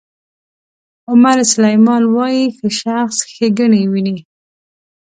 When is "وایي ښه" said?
2.15-2.69